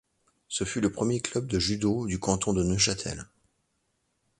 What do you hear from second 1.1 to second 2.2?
club de jûdô du